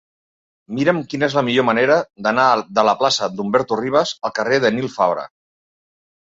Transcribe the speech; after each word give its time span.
Mira'm 0.77 1.01
quina 1.11 1.27
és 1.27 1.35
la 1.39 1.43
millor 1.49 1.65
manera 1.67 1.97
d'anar 2.27 2.45
de 2.79 2.85
la 2.89 2.95
plaça 3.03 3.29
d'Humberto 3.35 3.79
Rivas 3.83 4.15
al 4.31 4.35
carrer 4.41 4.61
de 4.65 4.73
Nil 4.79 4.91
Fabra. 4.97 5.29